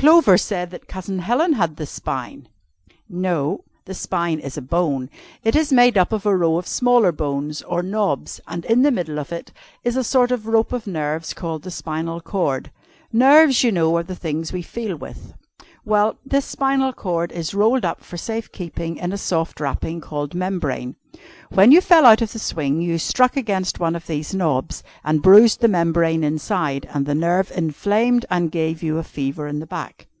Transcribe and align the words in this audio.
"Clover 0.00 0.38
said 0.38 0.70
that 0.70 0.86
Cousin 0.86 1.18
Helen 1.18 1.54
had 1.54 1.74
the 1.74 1.84
spine!" 1.84 2.48
"No 3.08 3.64
the 3.84 3.94
spine 3.94 4.38
is 4.38 4.56
a 4.56 4.62
bone. 4.62 5.10
It 5.42 5.56
is 5.56 5.72
made 5.72 5.98
up 5.98 6.12
of 6.12 6.24
a 6.24 6.36
row 6.36 6.56
of 6.56 6.68
smaller 6.68 7.10
bones 7.10 7.62
or 7.62 7.82
knobs 7.82 8.40
and 8.46 8.64
in 8.66 8.82
the 8.82 8.92
middle 8.92 9.18
of 9.18 9.32
it 9.32 9.50
is 9.82 9.96
a 9.96 10.04
sort 10.04 10.30
of 10.30 10.46
rope 10.46 10.72
of 10.72 10.86
nerves 10.86 11.34
called 11.34 11.64
the 11.64 11.72
spinal 11.72 12.20
cord. 12.20 12.70
Nerves, 13.12 13.64
you 13.64 13.72
know, 13.72 13.96
are 13.96 14.04
the 14.04 14.14
things 14.14 14.52
we 14.52 14.62
feel 14.62 14.94
with. 14.94 15.34
Well, 15.84 16.18
this 16.26 16.44
spinal 16.44 16.92
cord 16.92 17.32
is 17.32 17.54
rolled 17.54 17.82
up 17.82 18.02
for 18.04 18.18
safe 18.18 18.52
keeping 18.52 18.98
in 18.98 19.10
a 19.10 19.16
soft 19.16 19.58
wrapping, 19.58 20.02
called 20.02 20.34
membrane. 20.34 20.96
When 21.48 21.72
you 21.72 21.80
fell 21.80 22.04
out 22.04 22.20
of 22.20 22.32
the 22.32 22.38
swing, 22.38 22.82
you 22.82 22.98
struck 22.98 23.38
against 23.38 23.80
one 23.80 23.96
of 23.96 24.06
these 24.06 24.34
knobs, 24.34 24.82
and 25.02 25.22
bruised 25.22 25.60
the 25.60 25.68
membrane 25.68 26.22
inside, 26.24 26.86
and 26.92 27.06
the 27.06 27.14
nerve 27.14 27.50
inflamed, 27.52 28.26
and 28.28 28.52
gave 28.52 28.82
you 28.82 28.98
a 28.98 29.02
fever 29.02 29.46
in 29.48 29.60
the 29.60 29.66
back. 29.66 30.08